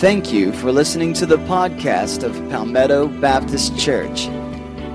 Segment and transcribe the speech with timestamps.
[0.00, 4.28] Thank you for listening to the podcast of Palmetto Baptist Church.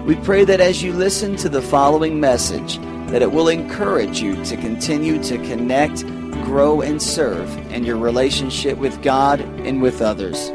[0.03, 2.79] We pray that as you listen to the following message,
[3.11, 6.01] that it will encourage you to continue to connect,
[6.43, 10.51] grow, and serve in your relationship with God and with others.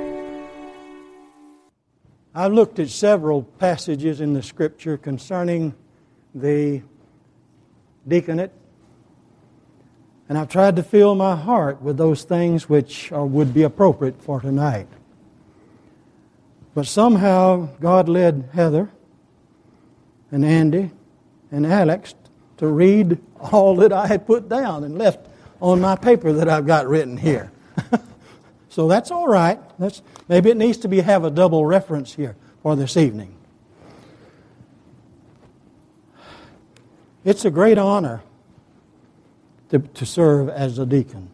[2.35, 5.77] I looked at several passages in the scripture concerning
[6.35, 6.82] the
[8.09, 8.51] deaconate,
[10.31, 14.23] and I've tried to fill my heart with those things which are, would be appropriate
[14.23, 14.87] for tonight.
[16.73, 18.91] But somehow God led Heather
[20.30, 20.93] and Andy
[21.51, 22.15] and Alex
[22.59, 25.27] to read all that I had put down and left
[25.61, 27.51] on my paper that I've got written here.
[28.69, 29.59] so that's all right.
[29.80, 33.35] That's, maybe it needs to be have a double reference here for this evening.
[37.24, 38.23] It's a great honor
[39.70, 41.29] to, to serve as a deacon.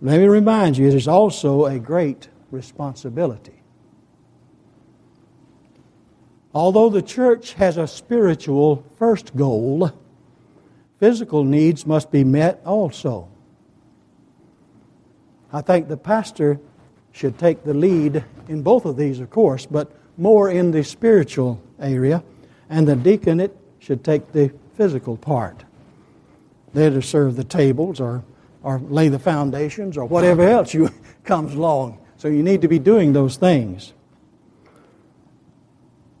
[0.00, 3.62] Let me remind you, it is also a great responsibility.
[6.54, 9.90] Although the church has a spiritual first goal,
[11.00, 13.28] physical needs must be met also.
[15.52, 16.60] I think the pastor
[17.12, 21.60] should take the lead in both of these, of course, but more in the spiritual
[21.80, 22.22] area,
[22.68, 25.64] and the deaconate should take the physical part.
[26.74, 28.24] They're to serve the tables or,
[28.62, 30.90] or lay the foundations or whatever else you,
[31.24, 31.98] comes along.
[32.16, 33.92] So you need to be doing those things.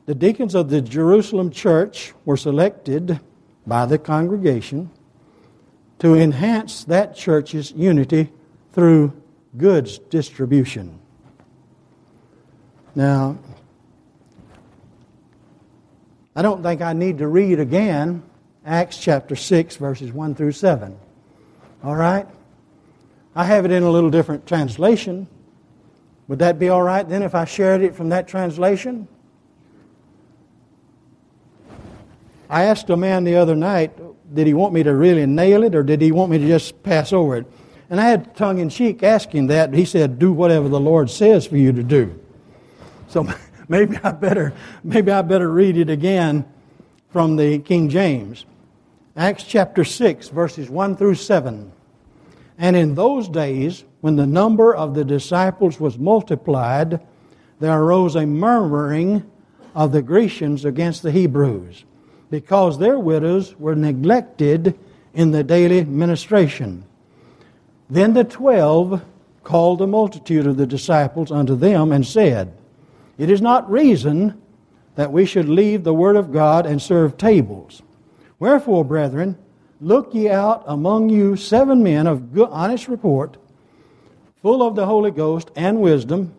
[0.06, 3.20] The deacons of the Jerusalem church were selected
[3.66, 4.90] by the congregation
[5.98, 8.30] to enhance that church's unity
[8.72, 9.12] through
[9.56, 10.98] goods distribution.
[12.94, 13.38] Now,
[16.36, 18.22] I don't think I need to read again
[18.66, 20.96] Acts chapter 6, verses 1 through 7.
[21.82, 22.26] All right?
[23.36, 25.26] I have it in a little different translation.
[26.28, 29.06] Would that be all right then if I shared it from that translation?
[32.48, 33.92] I asked a man the other night,
[34.32, 36.82] did he want me to really nail it or did he want me to just
[36.82, 37.46] pass over it?
[37.90, 39.74] And I had tongue in cheek asking that.
[39.74, 42.18] He said, do whatever the Lord says for you to do.
[43.08, 43.28] So
[43.68, 46.46] maybe I better, maybe I better read it again
[47.10, 48.46] from the King James.
[49.16, 51.70] Acts chapter 6, verses 1 through 7.
[52.58, 57.00] And in those days, when the number of the disciples was multiplied,
[57.60, 59.30] there arose a murmuring
[59.72, 61.84] of the Grecians against the Hebrews,
[62.28, 64.76] because their widows were neglected
[65.14, 66.84] in the daily ministration.
[67.88, 69.00] Then the twelve
[69.44, 72.52] called the multitude of the disciples unto them and said,
[73.16, 74.42] It is not reason
[74.96, 77.80] that we should leave the word of God and serve tables.
[78.38, 79.38] Wherefore, brethren,
[79.80, 83.36] look ye out among you seven men of good, honest report,
[84.42, 86.34] full of the Holy Ghost and wisdom,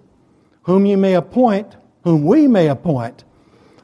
[0.64, 3.24] whom ye may appoint, whom we may appoint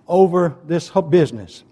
[0.08, 1.64] over this business.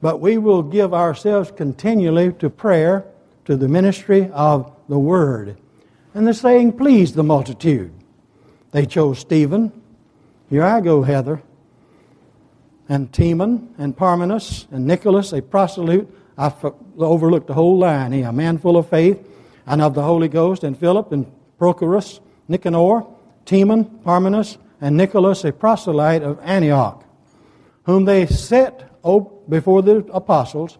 [0.00, 3.04] But we will give ourselves continually to prayer,
[3.46, 5.56] to the ministry of the word.
[6.14, 7.92] And the saying pleased the multitude.
[8.70, 9.72] They chose Stephen.
[10.50, 11.42] Here I go, Heather
[12.88, 16.08] and Timon and Parmenas and Nicholas, a proselyte.
[16.36, 16.52] I
[16.98, 19.18] overlooked the whole line here, a man full of faith
[19.66, 21.26] and of the Holy Ghost, and Philip and
[21.58, 23.04] Prochorus, Nicanor,
[23.44, 27.04] Timon, Parmenas, and Nicholas, a proselyte of Antioch,
[27.84, 28.84] whom they set
[29.48, 30.78] before the apostles,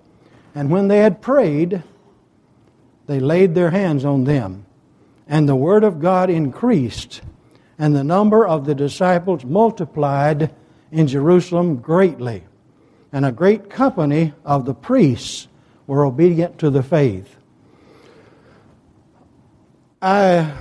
[0.54, 1.82] and when they had prayed,
[3.06, 4.64] they laid their hands on them.
[5.26, 7.20] And the word of God increased,
[7.78, 10.54] and the number of the disciples multiplied
[10.90, 12.44] in Jerusalem greatly,
[13.12, 15.48] and a great company of the priests
[15.86, 17.36] were obedient to the faith.
[20.00, 20.52] I,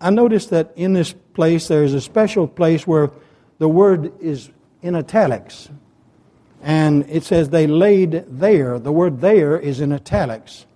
[0.00, 3.10] I noticed that in this place there is a special place where
[3.58, 4.50] the word is
[4.82, 5.68] in italics.
[6.62, 8.78] And it says they laid there.
[8.78, 10.66] The word there is in italics.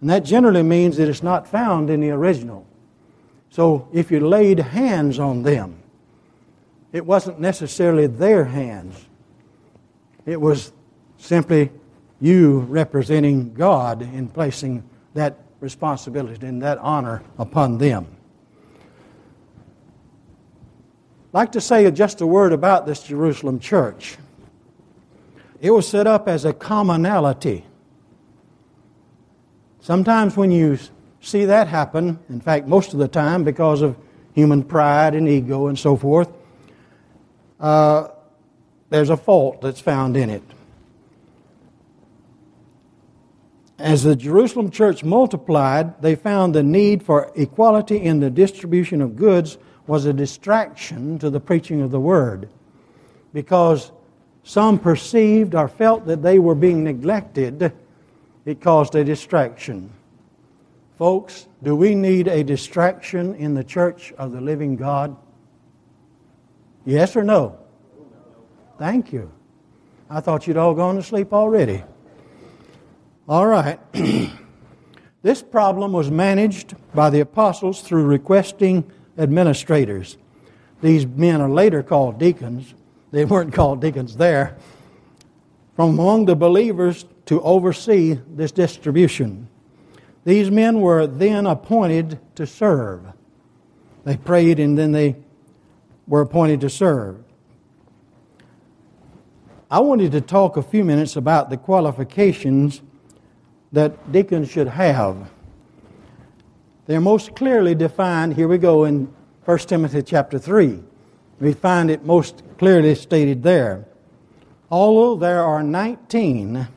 [0.00, 2.66] And that generally means that it's not found in the original.
[3.50, 5.82] So if you laid hands on them,
[6.94, 9.04] it wasn't necessarily their hands,
[10.24, 10.72] it was
[11.18, 11.72] simply
[12.20, 18.06] you representing God in placing that responsibility and that honor upon them.
[21.26, 24.16] I'd like to say just a word about this Jerusalem church.
[25.60, 27.64] It was set up as a commonality.
[29.80, 30.78] Sometimes when you
[31.20, 33.96] see that happen, in fact, most of the time because of
[34.32, 36.28] human pride and ego and so forth,
[37.60, 38.08] uh,
[38.90, 40.42] there's a fault that's found in it.
[43.78, 49.16] As the Jerusalem church multiplied, they found the need for equality in the distribution of
[49.16, 52.48] goods was a distraction to the preaching of the word
[53.32, 53.90] because
[54.44, 57.72] some perceived or felt that they were being neglected,
[58.44, 59.90] it caused a distraction.
[60.96, 65.16] Folks, do we need a distraction in the church of the living God?
[66.84, 67.58] Yes or no?
[68.78, 69.32] Thank you.
[70.10, 71.82] I thought you'd all gone to sleep already.
[73.28, 73.80] All right.
[75.22, 80.18] this problem was managed by the apostles through requesting administrators.
[80.82, 82.74] These men are later called deacons.
[83.10, 84.56] They weren't called deacons there.
[85.76, 89.48] From among the believers to oversee this distribution.
[90.24, 93.06] These men were then appointed to serve.
[94.04, 95.16] They prayed and then they
[96.06, 97.22] were appointed to serve.
[99.70, 102.82] I wanted to talk a few minutes about the qualifications
[103.72, 105.30] that deacons should have.
[106.86, 108.34] They're most clearly defined.
[108.34, 109.12] Here we go in
[109.44, 110.80] 1 Timothy chapter 3.
[111.40, 113.86] We find it most clearly stated there.
[114.70, 116.68] Although there are 19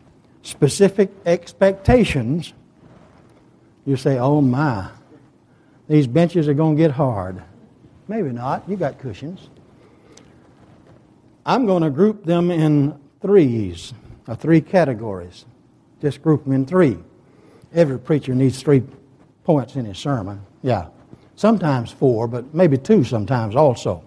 [0.41, 2.53] specific expectations,
[3.85, 4.89] you say, oh my,
[5.87, 7.43] these benches are going to get hard.
[8.07, 8.67] Maybe not.
[8.69, 9.49] You got cushions.
[11.45, 13.93] I'm going to group them in threes,
[14.27, 15.45] or three categories.
[16.01, 16.97] Just group them in three.
[17.73, 18.83] Every preacher needs three
[19.43, 20.41] points in his sermon.
[20.61, 20.87] Yeah.
[21.35, 24.03] Sometimes four, but maybe two sometimes also.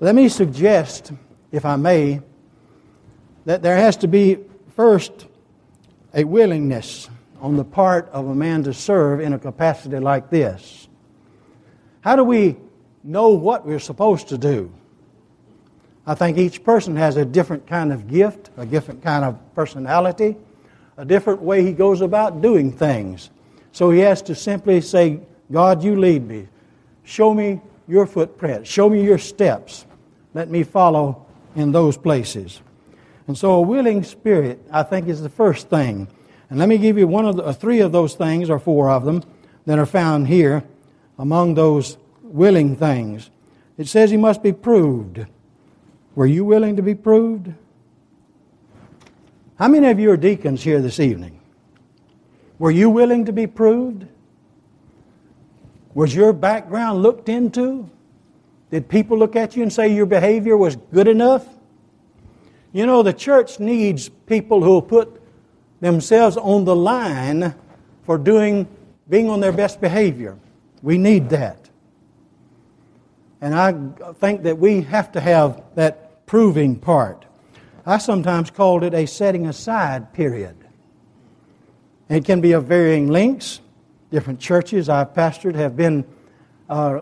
[0.00, 1.12] Let me suggest,
[1.52, 2.20] if I may,
[3.44, 4.38] that there has to be
[4.74, 5.26] first
[6.14, 7.08] a willingness
[7.40, 10.88] on the part of a man to serve in a capacity like this.
[12.00, 12.56] How do we
[13.02, 14.72] know what we're supposed to do?
[16.06, 20.36] I think each person has a different kind of gift, a different kind of personality,
[20.96, 23.30] a different way he goes about doing things.
[23.72, 25.20] So he has to simply say,
[25.52, 26.48] God, you lead me.
[27.04, 28.68] Show me your footprints.
[28.68, 29.86] Show me your steps.
[30.34, 32.60] Let me follow in those places.
[33.26, 36.08] And so a willing spirit, I think, is the first thing.
[36.48, 38.90] And let me give you one of the, uh, three of those things, or four
[38.90, 39.22] of them,
[39.66, 40.64] that are found here
[41.18, 41.96] among those
[42.30, 43.30] willing things.
[43.76, 45.26] It says he must be proved.
[46.14, 47.52] Were you willing to be proved?
[49.58, 51.40] How many of you are deacons here this evening?
[52.58, 54.06] Were you willing to be proved?
[55.94, 57.88] Was your background looked into?
[58.70, 61.46] Did people look at you and say your behavior was good enough?
[62.72, 65.20] You know, the church needs people who put
[65.80, 67.54] themselves on the line
[68.04, 68.68] for doing,
[69.08, 70.38] being on their best behavior.
[70.82, 71.59] We need that.
[73.40, 73.72] And I
[74.14, 77.24] think that we have to have that proving part.
[77.86, 80.56] I sometimes called it a setting aside period.
[82.08, 83.60] It can be of varying lengths.
[84.10, 86.04] Different churches I've pastored have been
[86.68, 87.00] uh,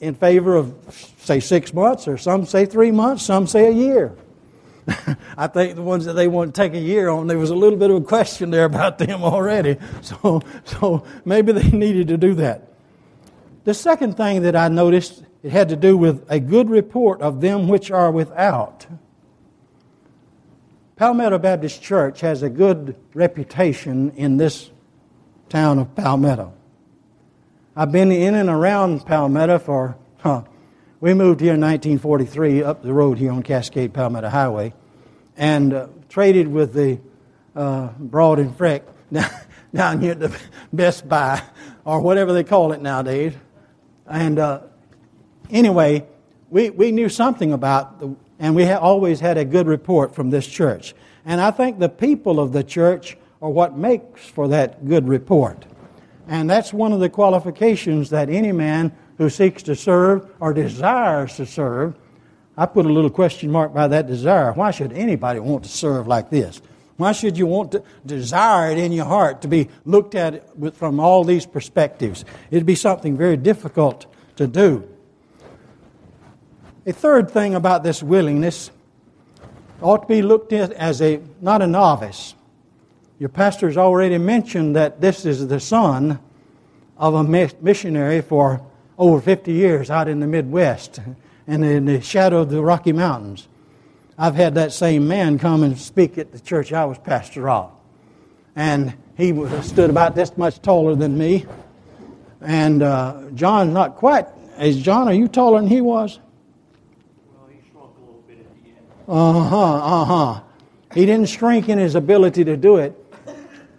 [0.00, 0.74] in favor of,
[1.18, 4.16] say, six months, or some say three months, some say a year.
[5.36, 7.54] I think the ones that they want to take a year on, there was a
[7.54, 9.78] little bit of a question there about them already.
[10.02, 12.72] So, so maybe they needed to do that.
[13.64, 17.40] The second thing that I noticed, it had to do with a good report of
[17.40, 18.86] them which are without.
[20.96, 24.70] Palmetto Baptist Church has a good reputation in this
[25.48, 26.52] town of Palmetto.
[27.74, 30.44] I've been in and around Palmetto for, huh,
[31.00, 34.74] we moved here in 1943 up the road here on Cascade Palmetto Highway
[35.36, 37.00] and uh, traded with the
[37.56, 38.82] uh, Broad and Freck
[39.74, 40.38] down, here at the
[40.72, 41.42] Best Buy
[41.84, 43.32] or whatever they call it nowadays.
[44.06, 44.60] And uh,
[45.50, 46.06] anyway,
[46.50, 50.48] we, we knew something about the and we always had a good report from this
[50.48, 50.94] church.
[51.24, 55.64] And I think the people of the church are what makes for that good report.
[56.26, 61.36] And that's one of the qualifications that any man who seeks to serve or desires
[61.36, 61.94] to serve.
[62.56, 64.52] I put a little question mark by that desire.
[64.52, 66.60] Why should anybody want to serve like this?
[66.96, 70.98] Why should you want to desire it in your heart to be looked at from
[70.98, 72.24] all these perspectives?
[72.50, 74.91] It'd be something very difficult to do.
[76.84, 78.72] A third thing about this willingness
[79.80, 82.34] ought to be looked at as a not a novice.
[83.20, 86.18] Your pastor has already mentioned that this is the son
[86.98, 88.60] of a missionary for
[88.98, 90.98] over 50 years out in the Midwest
[91.46, 93.46] and in the shadow of the Rocky Mountains.
[94.18, 97.70] I've had that same man come and speak at the church I was pastor of.
[98.56, 101.46] And he stood about this much taller than me.
[102.40, 104.26] And uh, John, not quite.
[104.58, 106.18] Is John, are you taller than he was?
[109.08, 110.40] Uh huh, uh huh.
[110.94, 112.96] He didn't shrink in his ability to do it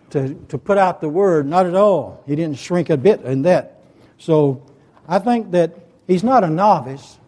[0.10, 1.48] to, to put out the word.
[1.48, 2.24] Not at all.
[2.28, 3.82] He didn't shrink a bit in that.
[4.18, 4.66] So
[5.08, 5.76] I think that
[6.08, 7.20] he's not a novice.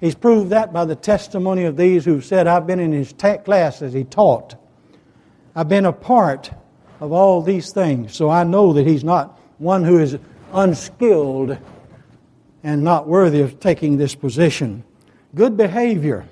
[0.00, 3.38] He's proved that by the testimony of these who've said, I've been in his ta-
[3.38, 4.54] class as he taught.
[5.54, 6.50] I've been a part
[7.00, 8.14] of all these things.
[8.14, 10.18] So I know that he's not one who is
[10.52, 11.56] unskilled
[12.62, 14.84] and not worthy of taking this position.
[15.34, 16.26] Good behavior.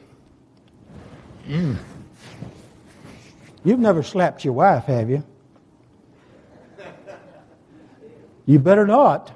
[1.47, 1.77] Mm.
[3.65, 5.25] You've never slapped your wife, have you?
[8.47, 9.33] You better not.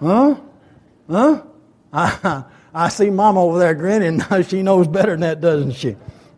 [0.00, 0.36] Huh?
[1.08, 1.42] Huh?
[1.92, 2.44] I,
[2.74, 4.22] I see Mom over there grinning.
[4.48, 5.96] she knows better than that, doesn't she?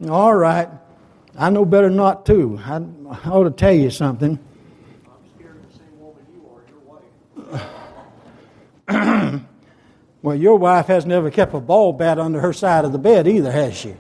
[0.09, 0.68] All right.
[1.37, 2.61] I know better not to.
[2.64, 4.38] I, I ought to tell you something.
[5.06, 6.62] I'm scared of the same woman you are,
[8.88, 9.42] your wife.
[10.25, 13.28] Well, your wife has never kept a ball bat under her side of the bed
[13.28, 13.94] either, has she?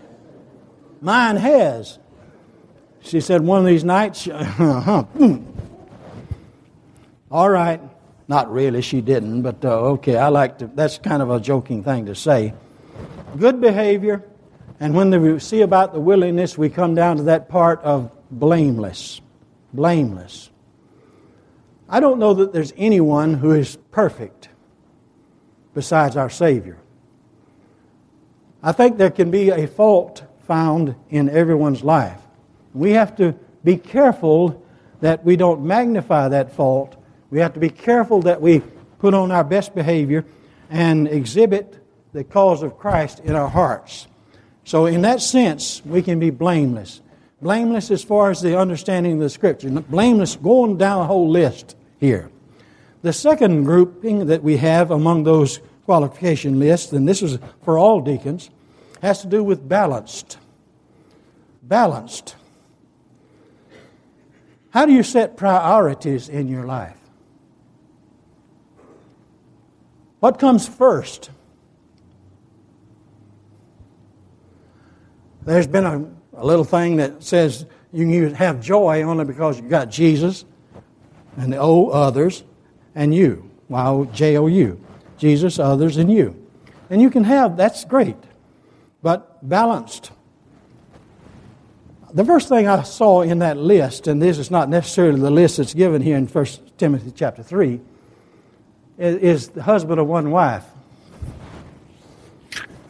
[1.00, 1.98] Mine has.
[3.00, 5.04] She said one of these nights, uh-huh,
[7.30, 7.80] all right.
[8.26, 11.84] Not really, she didn't, but uh, okay, I like to, that's kind of a joking
[11.84, 12.54] thing to say.
[13.36, 14.24] Good behavior,
[14.80, 19.20] and when we see about the willingness, we come down to that part of blameless.
[19.74, 20.50] Blameless.
[21.88, 24.48] I don't know that there's anyone who is perfect
[25.74, 26.78] besides our Savior.
[28.62, 32.20] I think there can be a fault found in everyone's life.
[32.72, 34.62] We have to be careful
[35.00, 36.96] that we don't magnify that fault
[37.34, 38.62] we have to be careful that we
[39.00, 40.24] put on our best behavior
[40.70, 44.06] and exhibit the cause of Christ in our hearts.
[44.62, 47.02] So, in that sense, we can be blameless.
[47.42, 49.68] Blameless as far as the understanding of the Scripture.
[49.68, 52.30] Blameless going down a whole list here.
[53.02, 58.00] The second grouping that we have among those qualification lists, and this is for all
[58.00, 58.48] deacons,
[59.04, 60.38] has to do with balanced.
[61.62, 62.36] Balanced.
[64.70, 66.96] How do you set priorities in your life?
[70.20, 71.30] What comes first?
[75.42, 76.06] There's been a,
[76.38, 80.46] a little thing that says you can have joy only because you got Jesus
[81.36, 82.42] and the O others
[82.94, 83.50] and you.
[83.68, 84.80] Y J O U.
[85.18, 86.34] Jesus, others, and you.
[86.90, 88.16] And you can have, that's great.
[89.04, 90.12] But balanced.
[92.14, 95.58] The first thing I saw in that list, and this is not necessarily the list
[95.58, 96.46] that's given here in 1
[96.78, 97.80] Timothy chapter 3,
[98.96, 100.64] is the husband of one wife.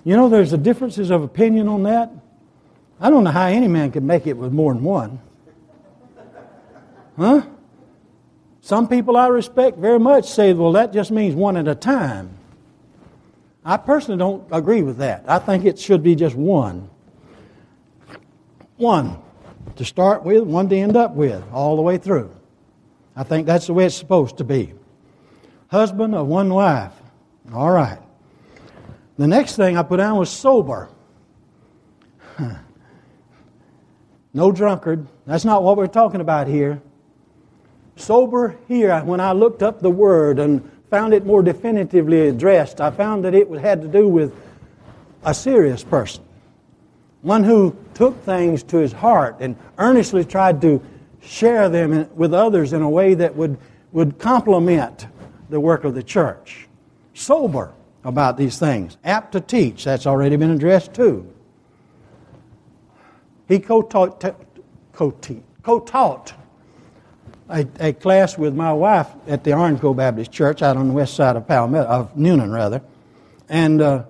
[0.04, 2.12] You know, there's a differences of opinion on that.
[3.00, 5.18] I don't know how any man can make it with more than one.
[7.16, 7.42] Huh?
[8.60, 12.38] Some people I respect very much say, well, that just means one at a time.
[13.64, 15.24] I personally don't agree with that.
[15.26, 16.90] I think it should be just one.
[18.76, 19.18] One
[19.76, 22.34] to start with, one to end up with, all the way through.
[23.16, 24.74] I think that's the way it's supposed to be
[25.74, 26.92] husband of one wife.
[27.52, 27.98] All right.
[29.18, 30.88] The next thing I put down was sober.
[34.32, 35.08] no drunkard.
[35.26, 36.80] That's not what we're talking about here.
[37.96, 42.92] Sober here, when I looked up the word and found it more definitively addressed, I
[42.92, 44.32] found that it had to do with
[45.24, 46.22] a serious person.
[47.22, 50.80] One who took things to his heart and earnestly tried to
[51.20, 53.58] share them with others in a way that would,
[53.90, 55.08] would complement
[55.50, 56.68] the work of the church.
[57.12, 57.72] Sober
[58.04, 58.96] about these things.
[59.02, 59.82] Apt to teach.
[59.82, 61.28] That's already been addressed too.
[63.48, 64.32] He co-taught,
[64.92, 66.34] co-taught
[67.48, 71.14] a, a, class with my wife at the Orange Baptist Church out on the west
[71.14, 72.82] side of Palmetto, of Newnan rather.
[73.48, 74.04] And uh,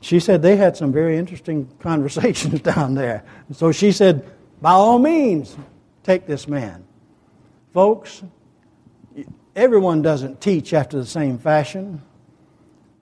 [0.00, 3.24] she said they had some very interesting conversations down there.
[3.52, 4.28] So she said,
[4.60, 5.56] by all means,
[6.02, 6.84] take this man.
[7.72, 8.22] Folks,
[9.54, 12.02] everyone doesn't teach after the same fashion.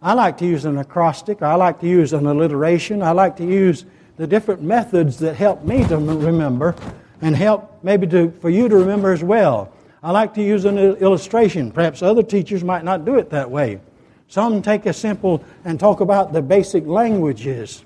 [0.03, 3.47] I like to use an acrostic, I like to use an alliteration, I like to
[3.47, 3.87] use
[4.19, 6.75] the different methods that help me to remember
[7.21, 9.73] and help maybe to, for you to remember as well.
[10.03, 11.73] I like to use an illustration.
[11.73, 13.81] Perhaps other teachers might not do it that way.
[14.29, 17.85] Some take a simple and talk about the basic languages.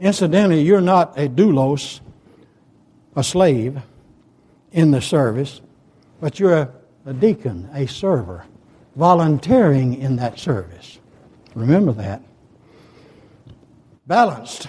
[0.00, 2.00] Incidentally, you're not a doulos,
[3.14, 3.80] a slave
[4.72, 5.60] in the service,
[6.20, 6.70] but you're a
[7.06, 8.44] a deacon, a server,
[8.96, 10.98] volunteering in that service.
[11.54, 12.20] Remember that.
[14.06, 14.68] Balanced,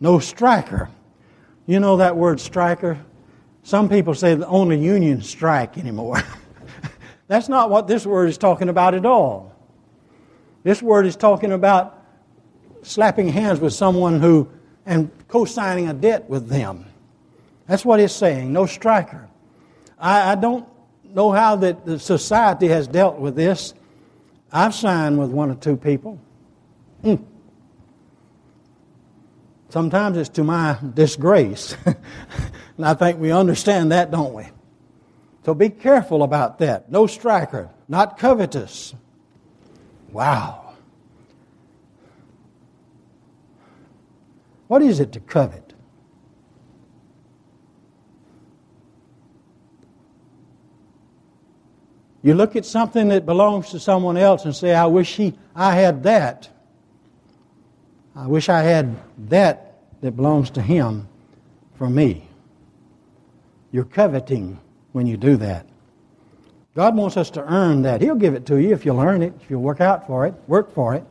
[0.00, 0.88] no striker.
[1.68, 2.98] You know that word striker?
[3.62, 6.16] Some people say that only unions strike anymore.
[7.26, 9.54] That's not what this word is talking about at all.
[10.62, 12.02] This word is talking about
[12.80, 14.48] slapping hands with someone who
[14.86, 16.86] and co signing a debt with them.
[17.66, 19.28] That's what it's saying, no striker.
[19.98, 20.66] I, I don't
[21.04, 23.74] know how that the society has dealt with this.
[24.50, 26.18] I've signed with one or two people.
[27.04, 27.22] Mm.
[29.70, 31.76] Sometimes it's to my disgrace.
[31.86, 34.44] and I think we understand that, don't we?
[35.44, 36.90] So be careful about that.
[36.90, 38.94] No striker, not covetous.
[40.10, 40.74] Wow.
[44.68, 45.74] What is it to covet?
[52.22, 55.74] You look at something that belongs to someone else and say, I wish he, I
[55.74, 56.50] had that.
[58.18, 58.96] I wish I had
[59.28, 61.06] that that belongs to him
[61.76, 62.28] for me.
[63.70, 64.58] You're coveting
[64.90, 65.66] when you do that.
[66.74, 68.00] God wants us to earn that.
[68.00, 70.34] He'll give it to you if you'll earn it, if you'll work out for it,
[70.48, 71.04] work for it.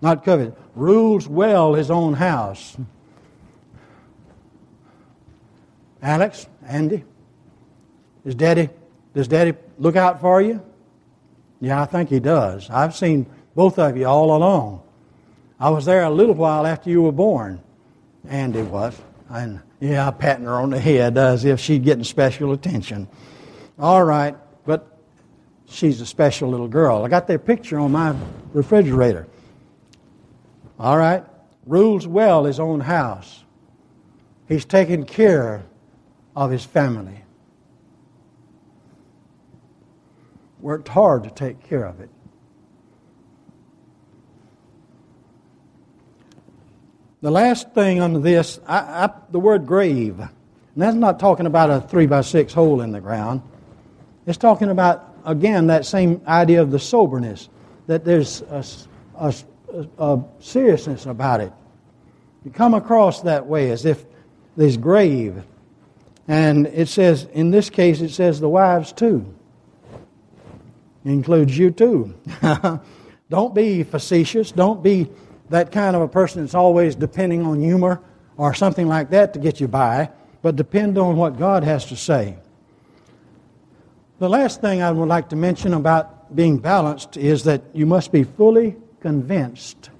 [0.00, 0.56] Not covet.
[0.74, 2.74] Rules well his own house.
[6.02, 7.04] Alex, Andy,
[8.24, 8.70] is daddy
[9.12, 10.62] does daddy look out for you?
[11.60, 12.70] Yeah, I think he does.
[12.70, 14.82] I've seen both of you all along.
[15.60, 17.60] I was there a little while after you were born.
[18.26, 18.98] Andy was.
[19.28, 23.06] And yeah, patting her on the head as if she's getting special attention.
[23.78, 24.98] All right, but
[25.66, 27.04] she's a special little girl.
[27.04, 28.16] I got their picture on my
[28.52, 29.28] refrigerator.
[30.78, 31.24] All right,
[31.66, 33.44] rules well his own house.
[34.48, 35.62] He's taking care
[36.34, 37.22] of his family.
[40.60, 42.08] Worked hard to take care of it.
[47.22, 50.30] The last thing under this, I, I, the word grave, and
[50.76, 53.42] that's not talking about a three by six hole in the ground.
[54.26, 57.50] It's talking about, again, that same idea of the soberness,
[57.88, 58.64] that there's a,
[59.16, 59.34] a,
[59.98, 61.52] a seriousness about it.
[62.44, 64.04] You come across that way as if
[64.56, 65.42] there's grave.
[66.26, 69.34] And it says, in this case, it says the wives too.
[71.04, 72.14] It includes you too.
[73.30, 74.52] Don't be facetious.
[74.52, 75.10] Don't be
[75.50, 78.00] that kind of a person that's always depending on humor
[78.36, 80.08] or something like that to get you by,
[80.42, 82.36] but depend on what God has to say.
[84.18, 88.12] The last thing I would like to mention about being balanced is that you must
[88.12, 89.90] be fully convinced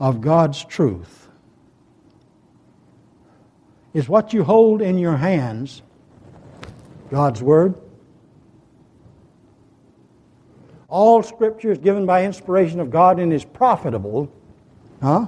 [0.00, 1.28] of God's truth.
[3.94, 5.82] Is what you hold in your hands
[7.10, 7.74] God's Word?
[10.88, 14.32] All Scripture is given by inspiration of God and is profitable
[15.02, 15.26] Huh?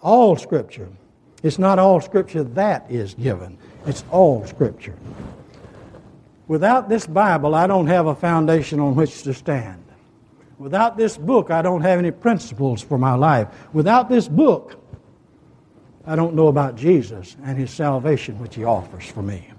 [0.00, 0.88] All Scripture.
[1.42, 4.96] It's not all Scripture that is given, it's all Scripture.
[6.48, 9.82] Without this Bible, I don't have a foundation on which to stand.
[10.58, 13.48] Without this book, I don't have any principles for my life.
[13.72, 14.80] Without this book,
[16.06, 19.50] I don't know about Jesus and his salvation which he offers for me.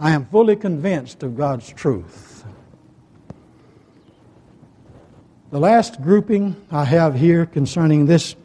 [0.00, 2.44] I am fully convinced of God's truth.
[5.50, 8.36] The last grouping I have here concerning this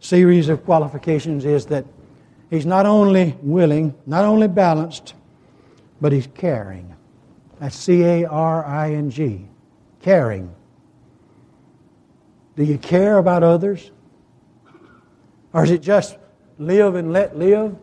[0.00, 1.86] series of qualifications is that
[2.50, 5.14] he's not only willing, not only balanced,
[5.98, 6.94] but he's caring.
[7.58, 9.46] That's C A R I N G.
[10.02, 10.54] Caring.
[12.54, 13.90] Do you care about others?
[15.54, 16.18] Or is it just
[16.58, 17.74] live and let live?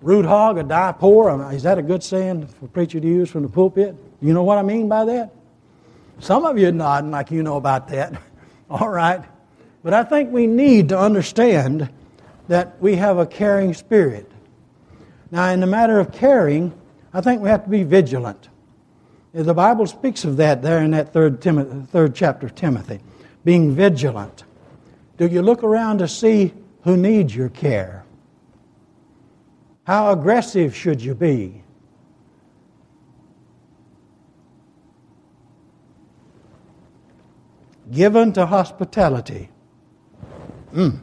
[0.00, 1.52] Root hog or die poor?
[1.52, 3.94] Is that a good saying for a preacher to use from the pulpit?
[4.22, 5.34] You know what I mean by that?
[6.20, 8.20] Some of you nodding like you know about that.
[8.70, 9.24] All right.
[9.82, 11.90] But I think we need to understand
[12.48, 14.30] that we have a caring spirit.
[15.30, 16.72] Now, in the matter of caring,
[17.12, 18.48] I think we have to be vigilant.
[19.32, 23.00] The Bible speaks of that there in that third, Timothy, third chapter of Timothy,
[23.44, 24.44] being vigilant.
[25.18, 28.04] Do you look around to see who needs your care?
[29.84, 31.62] How aggressive should you be?
[37.92, 39.48] Given to hospitality.
[40.72, 41.00] Mm.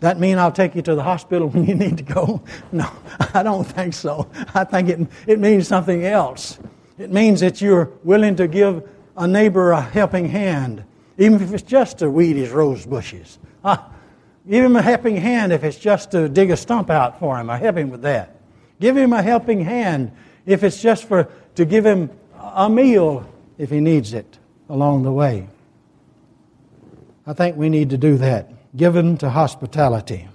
[0.00, 2.42] That mean I'll take you to the hospital when you need to go?
[2.72, 2.88] No,
[3.34, 4.30] I don't think so.
[4.54, 6.58] I think it, it means something else.
[6.98, 10.84] It means that you're willing to give a neighbor a helping hand,
[11.16, 13.38] even if it's just to weed his rose bushes.
[13.64, 13.78] Uh,
[14.48, 17.50] give him a helping hand if it's just to dig a stump out for him.
[17.50, 18.36] I help him with that.
[18.80, 20.12] Give him a helping hand
[20.46, 25.12] if it's just for to give him a meal if he needs it along the
[25.12, 25.48] way.
[27.28, 28.50] I think we need to do that.
[28.74, 30.26] Given to hospitality.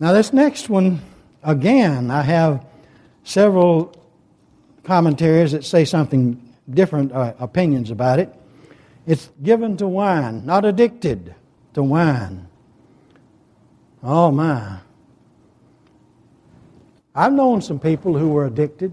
[0.00, 1.00] Now, this next one,
[1.44, 2.66] again, I have
[3.22, 3.94] several
[4.82, 8.34] commentaries that say something different uh, opinions about it.
[9.06, 11.36] It's given to wine, not addicted
[11.74, 12.48] to wine.
[14.02, 14.78] Oh my.
[17.14, 18.92] I've known some people who were addicted.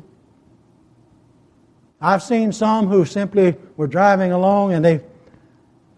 [1.99, 5.01] I've seen some who simply were driving along and they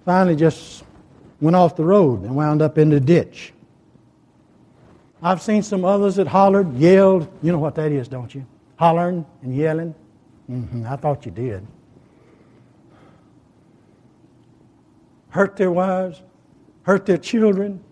[0.05, 0.83] finally just
[1.41, 3.53] went off the road and wound up in the ditch.
[5.21, 7.27] I've seen some others that hollered, yelled.
[7.41, 8.45] You know what that is, don't you?
[8.75, 9.95] Hollering and yelling.
[10.49, 11.65] Mm-hmm, I thought you did.
[15.29, 16.21] Hurt their wives,
[16.83, 17.83] hurt their children,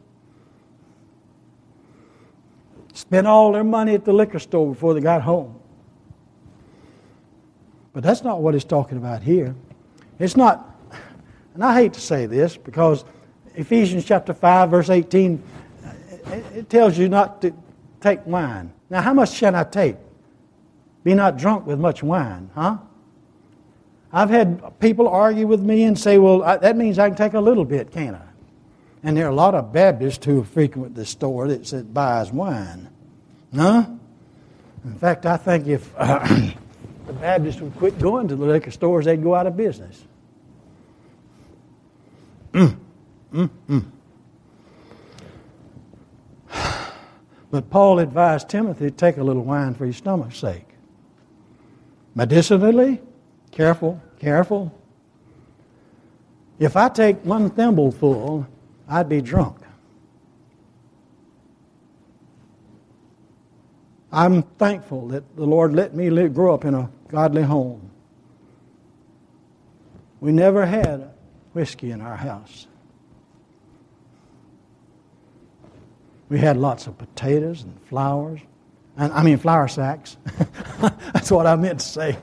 [2.94, 5.58] spent all their money at the liquor store before they got home.
[7.94, 9.56] But that's not what it's talking about here.
[10.20, 10.71] It's not,
[11.54, 13.04] and I hate to say this because
[13.56, 15.44] Ephesians chapter 5, verse 18,
[16.54, 17.54] it tells you not to
[18.00, 18.72] take wine.
[18.90, 19.96] Now, how much shall I take?
[21.04, 22.78] Be not drunk with much wine, huh?
[24.14, 27.40] I've had people argue with me and say, well, that means I can take a
[27.40, 28.28] little bit, can't I?
[29.04, 32.90] And there are a lot of Baptists who frequent the store that buys wine.
[33.56, 33.86] Huh?
[34.84, 36.20] In fact, I think if uh,
[37.08, 40.04] the Baptists would quit going to the liquor stores, they'd go out of business.
[42.54, 42.78] Mm,
[43.34, 43.86] mm, mm.
[47.52, 50.68] But Paul advised Timothy to take a little wine for your stomach's sake.
[52.16, 53.02] Medicinally,
[53.52, 54.74] careful, careful.
[56.60, 58.48] If I take one thimbleful,
[58.88, 59.58] I'd be drunk.
[64.14, 67.90] I'm thankful that the Lord let me live, grow up in a godly home.
[70.20, 71.12] We never had
[71.54, 72.68] whiskey in our house.
[76.30, 78.40] We had lots of potatoes and flowers.
[78.98, 80.18] And, I mean, flour sacks.
[81.14, 82.18] That's what I meant to say.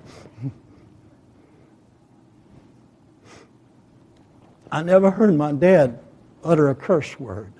[4.70, 5.98] I never heard my dad
[6.44, 7.52] utter a curse word.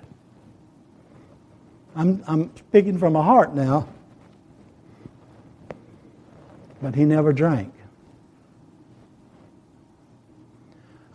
[1.95, 3.87] I'm, I'm speaking from my heart now
[6.81, 7.73] but he never drank.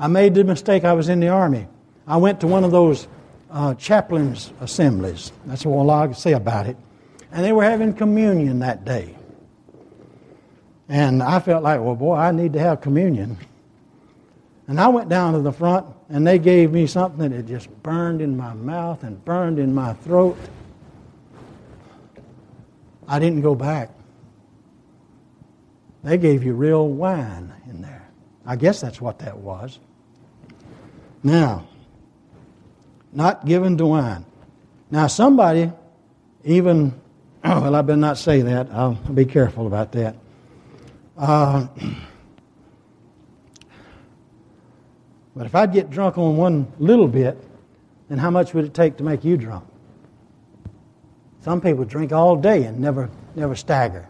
[0.05, 1.67] I made the mistake, I was in the army.
[2.07, 3.09] I went to one of those
[3.51, 5.33] uh, chaplains' assemblies.
[5.47, 6.77] That's all I can say about it.
[7.33, 9.17] And they were having communion that day.
[10.91, 13.39] And I felt like, well, boy, I need to have communion.
[14.69, 18.21] And I went down to the front, and they gave me something that just burned
[18.21, 20.37] in my mouth and burned in my throat.
[23.09, 23.91] I didn't go back.
[26.03, 28.07] They gave you real wine in there.
[28.45, 29.79] I guess that's what that was.
[31.25, 31.67] Now,
[33.11, 34.27] not given to wine.
[34.91, 35.73] Now, somebody,
[36.45, 36.93] even,
[37.43, 38.69] oh, well, I better not say that.
[38.71, 40.17] I'll be careful about that.
[41.17, 41.67] Uh,
[45.35, 47.43] but if I'd get drunk on one little bit,
[48.11, 49.65] then how much would it take to make you drunk?
[51.41, 54.07] Some people drink all day and never, never stagger.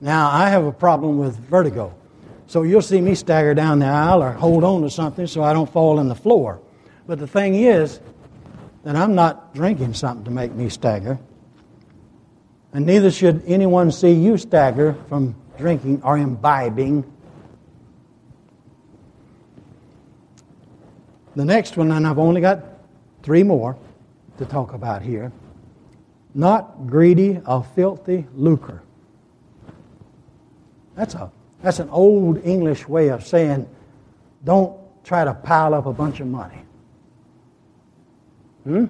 [0.00, 1.94] Now, I have a problem with vertigo.
[2.48, 5.52] So you'll see me stagger down the aisle or hold on to something so I
[5.52, 6.60] don't fall in the floor.
[7.06, 8.00] But the thing is
[8.84, 11.18] that I'm not drinking something to make me stagger.
[12.72, 17.04] And neither should anyone see you stagger from drinking or imbibing.
[21.36, 22.64] The next one, and I've only got
[23.22, 23.76] three more
[24.38, 25.32] to talk about here.
[26.34, 28.82] Not greedy of filthy lucre.
[30.94, 31.30] That's, a,
[31.62, 33.68] that's an old English way of saying
[34.44, 36.62] don't try to pile up a bunch of money.
[38.64, 38.86] Hmm?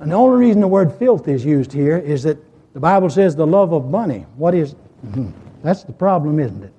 [0.00, 2.38] And the only reason the word filth is used here is that
[2.74, 4.26] the Bible says the love of money.
[4.36, 4.74] What is.
[5.06, 5.30] Mm-hmm.
[5.62, 6.72] That's the problem, isn't it?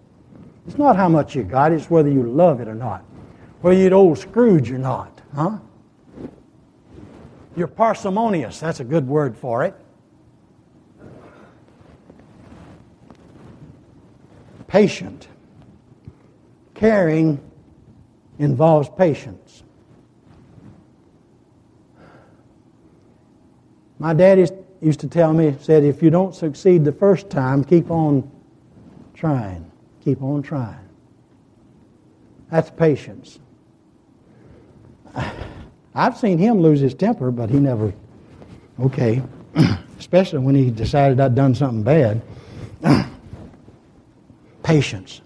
[0.67, 3.03] It's not how much you got, it's whether you love it or not.
[3.61, 5.21] Whether you're old Scrooge or not.
[5.33, 5.57] Huh?
[7.55, 8.59] You're parsimonious.
[8.59, 9.75] That's a good word for it.
[14.75, 15.29] Patient.
[16.73, 17.39] Caring
[18.39, 19.63] involves patience.
[23.99, 24.45] My daddy
[24.81, 28.29] used to tell me, said, if you don't succeed the first time, keep on
[29.13, 29.71] trying.
[30.03, 30.89] Keep on trying.
[32.51, 33.39] That's patience.
[35.95, 37.93] I've seen him lose his temper, but he never,
[38.81, 39.23] okay,
[39.99, 42.21] especially when he decided I'd done something bad.
[44.65, 45.21] Patience.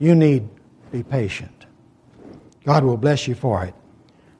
[0.00, 0.48] You need
[0.86, 1.66] to be patient.
[2.64, 3.74] God will bless you for it.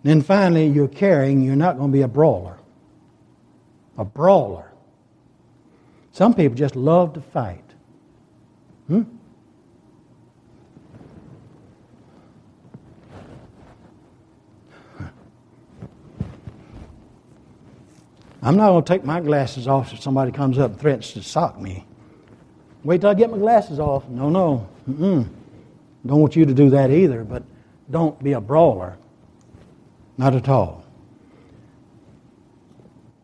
[0.03, 2.59] And then finally, you're caring, you're not going to be a brawler.
[3.97, 4.73] A brawler.
[6.11, 7.65] Some people just love to fight.
[8.89, 9.03] Hmm?
[18.45, 21.23] I'm not going to take my glasses off if somebody comes up and threatens to
[21.23, 21.87] sock me.
[22.85, 24.09] Wait till I get my glasses off.
[24.09, 24.69] No, no.
[24.89, 25.29] Mm-mm.
[26.05, 27.45] Don't want you to do that either, but
[27.91, 28.97] don't be a brawler.
[30.19, 30.85] Not at all.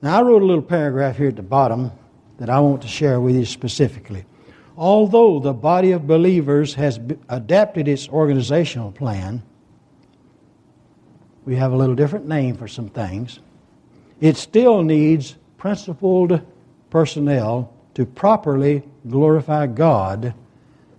[0.01, 1.91] Now, I wrote a little paragraph here at the bottom
[2.39, 4.25] that I want to share with you specifically.
[4.77, 9.43] Although the body of believers has adapted its organizational plan,
[11.45, 13.41] we have a little different name for some things.
[14.21, 16.41] It still needs principled
[16.91, 18.81] personnel to properly
[19.11, 20.33] glorify God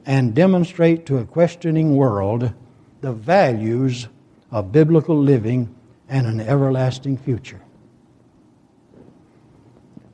[0.05, 2.53] and demonstrate to a questioning world
[2.99, 4.09] the values
[4.51, 5.73] of biblical living
[6.09, 7.61] and an everlasting future.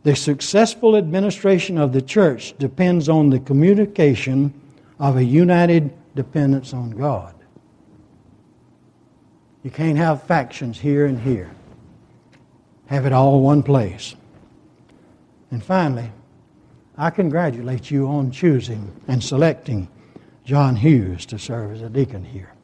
[0.03, 4.53] The successful administration of the church depends on the communication
[4.99, 7.33] of a united dependence on God.
[9.63, 11.49] You can't have factions here and here.
[12.85, 14.15] Have it all one place.
[15.49, 16.11] And finally,
[16.97, 19.89] I congratulate you on choosing and selecting
[20.45, 22.54] John Hughes to serve as a deacon here.